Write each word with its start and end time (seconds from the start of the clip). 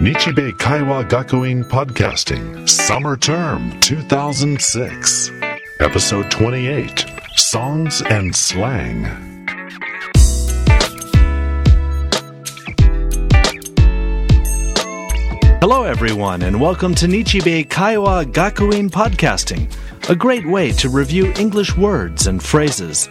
Nichibei 0.00 0.52
Kaiwa 0.52 1.02
Gakuin 1.08 1.64
Podcasting, 1.64 2.68
Summer 2.68 3.16
Term 3.16 3.80
2006, 3.80 5.32
Episode 5.80 6.30
28 6.30 7.04
Songs 7.34 8.00
and 8.02 8.34
Slang. 8.34 9.02
Hello, 15.60 15.82
everyone, 15.82 16.42
and 16.42 16.60
welcome 16.60 16.94
to 16.94 17.06
Nichibei 17.08 17.66
Kaiwa 17.66 18.24
Gakuin 18.32 18.88
Podcasting, 18.88 19.68
a 20.08 20.14
great 20.14 20.46
way 20.46 20.70
to 20.74 20.88
review 20.88 21.32
English 21.36 21.76
words 21.76 22.28
and 22.28 22.40
phrases. 22.40 23.08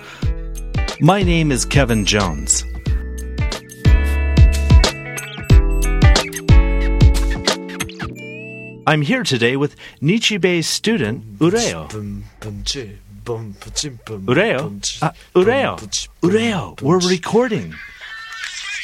My 1.02 1.22
name 1.22 1.52
is 1.52 1.66
Kevin 1.66 2.06
Jones. 2.06 2.64
I'm 8.88 9.02
here 9.02 9.24
today 9.24 9.58
with 9.58 9.76
Nichibei 10.02 10.64
student 10.64 11.40
Ureo. 11.40 11.90
Ureo? 14.26 15.02
Uh, 15.02 15.12
Ureo. 15.36 15.78
Ureo, 16.22 16.82
we're 16.82 17.00
recording. 17.00 17.76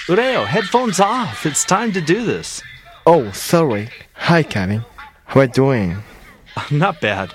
Ureo, 0.08 0.46
headphones 0.46 1.00
off. 1.00 1.46
It's 1.46 1.64
time 1.64 1.94
to 1.94 2.02
do 2.02 2.26
this. 2.26 2.62
Oh, 3.08 3.32
sorry. 3.32 3.88
Hi, 4.16 4.44
Kevin. 4.44 4.84
How 5.24 5.40
are 5.40 5.46
you 5.46 5.52
doing? 5.54 6.04
Not 6.70 7.00
bad. 7.00 7.32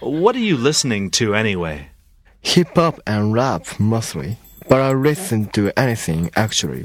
What 0.00 0.34
are 0.34 0.40
you 0.40 0.56
listening 0.56 1.12
to 1.12 1.36
anyway? 1.36 1.90
Hip 2.40 2.74
hop 2.74 2.98
and 3.06 3.32
rap 3.32 3.78
mostly, 3.78 4.38
but 4.68 4.80
I 4.80 4.90
listen 4.90 5.46
to 5.50 5.70
anything 5.78 6.32
actually. 6.34 6.84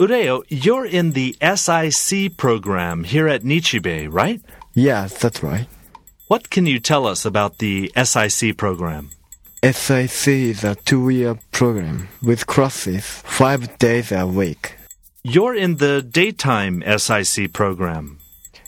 Ureo, 0.00 0.42
you're 0.48 0.86
in 0.86 1.12
the 1.12 1.36
SIC 1.42 2.38
program 2.38 3.04
here 3.04 3.28
at 3.28 3.42
Nichibei, 3.42 4.08
right? 4.10 4.40
Yes, 4.72 5.18
that's 5.18 5.42
right. 5.42 5.66
What 6.26 6.48
can 6.48 6.64
you 6.64 6.80
tell 6.80 7.06
us 7.06 7.26
about 7.26 7.58
the 7.58 7.92
SIC 7.94 8.56
program? 8.56 9.10
SIC 9.62 10.26
is 10.26 10.64
a 10.64 10.74
two 10.86 11.10
year 11.10 11.38
program 11.52 12.08
with 12.22 12.46
classes 12.46 13.04
five 13.04 13.76
days 13.76 14.10
a 14.10 14.26
week. 14.26 14.76
You're 15.22 15.54
in 15.54 15.76
the 15.76 16.00
daytime 16.00 16.82
SIC 16.96 17.52
program. 17.52 18.20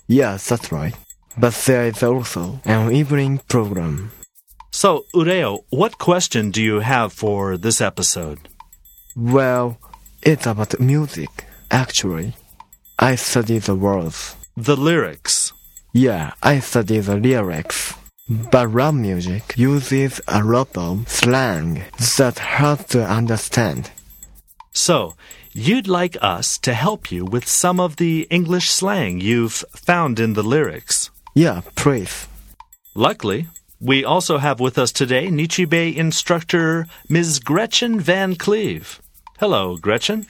Yes, 0.07 0.51
that's 0.51 0.71
right. 0.71 0.95
But 1.39 1.55
there 1.65 1.87
is 1.87 2.03
also 2.03 2.61
an 2.67 2.93
evening 2.93 3.41
program. 3.49 4.13
So, 4.71 5.07
Ureo, 5.15 5.65
what 5.71 5.97
question 5.97 6.51
do 6.51 6.63
you 6.63 6.81
have 6.81 7.11
for 7.11 7.57
this 7.57 7.81
episode? 7.81 8.51
Well, 9.17 9.79
it's 10.23 10.47
about 10.47 10.79
music, 10.81 11.45
actually. 11.71 12.35
I 12.99 13.17
study 13.17 13.59
the 13.59 13.75
words. 13.75 14.37
The 14.57 14.77
lyrics. 14.77 15.53
Yeah, 15.93 16.33
I 16.43 16.61
study 16.61 17.01
the 17.01 17.17
lyrics. 17.17 17.95
But 18.29 18.69
rap 18.69 18.95
music 18.95 19.55
uses 19.57 20.21
a 20.29 20.43
lot 20.43 20.77
of 20.77 21.09
slang 21.09 21.83
that's 22.17 22.39
hard 22.39 22.89
to 22.91 23.05
understand. 23.05 23.91
So, 24.73 25.17
you'd 25.53 25.89
like 25.89 26.17
us 26.23 26.57
to 26.59 26.73
help 26.73 27.11
you 27.11 27.25
with 27.25 27.49
some 27.49 27.81
of 27.81 27.97
the 27.97 28.27
English 28.31 28.71
slang 28.71 29.21
you've 29.21 29.65
found 29.75 30.21
in 30.21 30.35
the 30.35 30.45
lyrics. 30.45 31.11
Yeah, 31.35 31.63
please. 31.75 32.29
Luckily, 32.95 33.49
we 33.81 34.05
also 34.05 34.39
have 34.39 34.61
with 34.61 34.79
us 34.79 34.93
today 34.93 35.27
Nichibei 35.27 35.97
instructor 35.97 36.87
Ms. 37.09 37.41
Gretchen 37.41 37.99
Van 37.99 38.37
Cleve. 38.37 39.02
Hello, 39.43 39.77
Gretchen. 39.77 40.25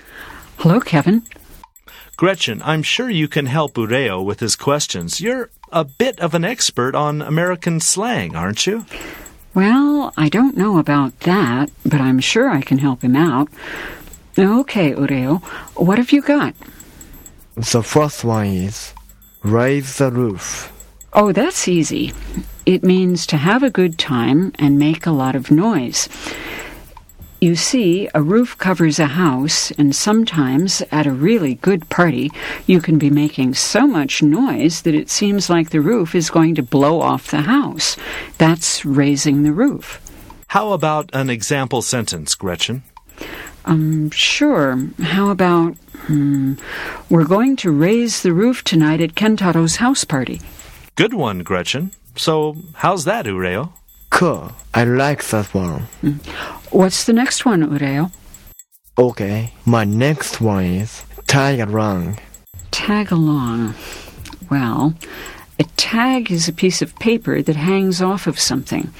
Hello, 0.56 0.80
Kevin. 0.80 1.22
Gretchen, 2.16 2.62
I'm 2.64 2.82
sure 2.82 3.10
you 3.10 3.28
can 3.28 3.44
help 3.44 3.74
Ureo 3.74 4.24
with 4.24 4.40
his 4.40 4.56
questions. 4.56 5.20
You're 5.20 5.50
a 5.70 5.84
bit 5.84 6.18
of 6.18 6.32
an 6.32 6.46
expert 6.46 6.94
on 6.94 7.20
American 7.20 7.78
slang, 7.78 8.34
aren't 8.34 8.66
you? 8.66 8.86
Well, 9.52 10.14
I 10.16 10.30
don't 10.30 10.56
know 10.56 10.78
about 10.78 11.20
that, 11.20 11.70
but 11.84 12.00
I'm 12.00 12.20
sure 12.20 12.48
I 12.48 12.62
can 12.62 12.78
help 12.78 13.02
him 13.02 13.14
out. 13.14 13.50
Okay, 14.38 14.92
Ureo, 14.94 15.42
what 15.74 15.98
have 15.98 16.10
you 16.10 16.22
got? 16.22 16.54
The 17.54 17.82
first 17.82 18.24
one 18.24 18.46
is 18.46 18.94
raise 19.42 19.98
the 19.98 20.10
roof. 20.10 20.72
Oh, 21.12 21.32
that's 21.32 21.68
easy. 21.68 22.14
It 22.64 22.82
means 22.82 23.26
to 23.26 23.36
have 23.36 23.62
a 23.62 23.68
good 23.68 23.98
time 23.98 24.52
and 24.58 24.78
make 24.78 25.04
a 25.04 25.12
lot 25.12 25.36
of 25.36 25.50
noise. 25.50 26.08
You 27.42 27.56
see, 27.56 28.08
a 28.14 28.22
roof 28.22 28.56
covers 28.56 29.00
a 29.00 29.06
house, 29.06 29.72
and 29.72 29.96
sometimes 29.96 30.80
at 30.92 31.08
a 31.08 31.10
really 31.10 31.56
good 31.56 31.88
party, 31.88 32.30
you 32.68 32.80
can 32.80 33.00
be 33.00 33.10
making 33.10 33.54
so 33.54 33.84
much 33.84 34.22
noise 34.22 34.82
that 34.82 34.94
it 34.94 35.10
seems 35.10 35.50
like 35.50 35.70
the 35.70 35.80
roof 35.80 36.14
is 36.14 36.30
going 36.30 36.54
to 36.54 36.62
blow 36.62 37.00
off 37.00 37.32
the 37.32 37.40
house. 37.40 37.96
That's 38.38 38.84
raising 38.84 39.42
the 39.42 39.50
roof. 39.50 40.00
How 40.46 40.70
about 40.70 41.10
an 41.12 41.30
example 41.30 41.82
sentence, 41.82 42.36
Gretchen? 42.36 42.84
Um, 43.64 44.10
sure. 44.10 44.78
How 45.00 45.30
about, 45.30 45.74
hmm, 46.06 46.54
we're 47.10 47.26
going 47.26 47.56
to 47.56 47.72
raise 47.72 48.22
the 48.22 48.32
roof 48.32 48.62
tonight 48.62 49.00
at 49.00 49.16
Kentaro's 49.16 49.74
house 49.82 50.04
party. 50.04 50.40
Good 50.94 51.12
one, 51.12 51.40
Gretchen. 51.40 51.90
So, 52.14 52.54
how's 52.74 53.04
that, 53.04 53.26
Ureo? 53.26 53.72
Cool. 54.22 54.52
I 54.72 54.84
like 54.84 55.24
that 55.30 55.52
one. 55.52 55.88
Mm. 56.00 56.24
What's 56.70 57.06
the 57.06 57.12
next 57.12 57.44
one, 57.44 57.60
Ureo? 57.68 58.12
Okay, 58.96 59.52
my 59.66 59.82
next 59.82 60.40
one 60.40 60.64
is 60.64 61.02
tag 61.26 61.58
along. 61.58 62.20
Tag 62.70 63.10
along. 63.10 63.74
Well, 64.48 64.94
a 65.58 65.64
tag 65.76 66.30
is 66.30 66.46
a 66.46 66.52
piece 66.52 66.80
of 66.82 66.96
paper 67.00 67.42
that 67.42 67.56
hangs 67.56 68.00
off 68.00 68.28
of 68.28 68.38
something. 68.38 68.94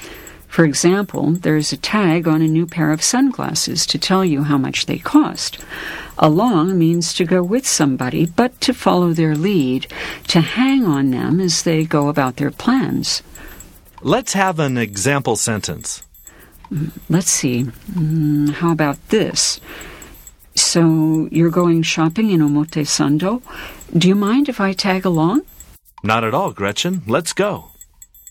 For 0.49 0.65
example, 0.65 1.31
there's 1.31 1.71
a 1.71 1.77
tag 1.77 2.27
on 2.27 2.41
a 2.41 2.55
new 2.57 2.65
pair 2.65 2.91
of 2.91 3.01
sunglasses 3.01 3.85
to 3.85 3.97
tell 3.97 4.25
you 4.25 4.43
how 4.43 4.57
much 4.57 4.87
they 4.87 4.97
cost. 4.97 5.57
Along 6.17 6.77
means 6.77 7.13
to 7.13 7.23
go 7.23 7.41
with 7.41 7.65
somebody, 7.65 8.25
but 8.25 8.59
to 8.59 8.73
follow 8.73 9.13
their 9.13 9.35
lead, 9.35 9.87
to 10.27 10.41
hang 10.41 10.83
on 10.85 11.11
them 11.11 11.39
as 11.39 11.63
they 11.63 11.85
go 11.85 12.09
about 12.09 12.35
their 12.35 12.51
plans. 12.51 13.23
Let's 14.05 14.33
have 14.33 14.59
an 14.59 14.77
example 14.77 15.37
sentence. 15.37 16.03
Let's 17.07 17.31
see. 17.31 17.63
Mm, 17.93 18.49
how 18.49 18.73
about 18.73 18.97
this? 19.07 19.61
So, 20.55 21.29
you're 21.31 21.49
going 21.49 21.83
shopping 21.83 22.29
in 22.29 22.41
Omotesando? 22.41 23.41
Do 23.97 24.09
you 24.09 24.15
mind 24.15 24.49
if 24.49 24.59
I 24.59 24.73
tag 24.73 25.05
along? 25.05 25.43
Not 26.03 26.25
at 26.25 26.33
all, 26.33 26.51
Gretchen. 26.51 27.01
Let's 27.07 27.31
go. 27.31 27.71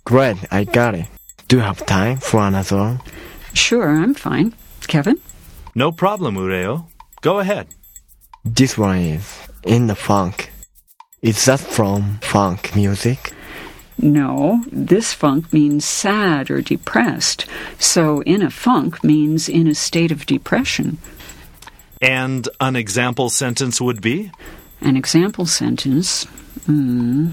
Great, 0.05 0.37
I 0.51 0.65
got 0.65 0.95
it. 0.95 1.07
Do 1.49 1.57
you 1.57 1.63
have 1.63 1.87
time 1.87 2.19
for 2.19 2.41
another 2.41 2.77
one? 2.77 3.01
Sure, 3.55 3.89
I'm 3.89 4.13
fine. 4.13 4.55
Kevin? 4.89 5.19
No 5.75 5.91
problem, 5.91 6.37
Ureo. 6.37 6.85
Go 7.23 7.39
ahead. 7.39 7.69
This 8.45 8.77
one 8.77 8.99
is 8.99 9.49
in 9.65 9.87
the 9.87 9.97
funk. 9.97 10.53
Is 11.23 11.47
that 11.47 11.61
from 11.61 12.19
funk 12.21 12.77
music? 12.77 13.33
No, 14.03 14.65
this 14.73 15.15
funk 15.15 15.53
means 15.53 15.85
sad 15.85 16.51
or 16.51 16.61
depressed. 16.61 17.47
So, 17.79 18.21
in 18.23 18.43
a 18.43 18.51
funk 18.51 19.05
means 19.05 19.49
in 19.49 19.69
a 19.69 19.77
state 19.77 20.11
of 20.11 20.27
depression. 20.27 20.99
And 22.01 22.49
an 22.61 22.75
example 22.75 23.31
sentence 23.31 23.81
would 23.81 24.03
be? 24.03 24.33
An 24.81 24.97
example 24.97 25.47
sentence. 25.47 26.25
Hmm. 26.67 27.31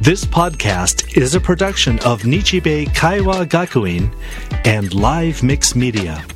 This 0.00 0.24
podcast 0.24 1.16
is 1.16 1.36
a 1.36 1.40
production 1.40 2.00
of 2.00 2.22
Nichibei 2.22 2.86
Kaiwa 2.86 3.46
Gakuin 3.46 4.12
and 4.66 4.92
Live 4.92 5.44
Mix 5.44 5.76
Media. 5.76 6.26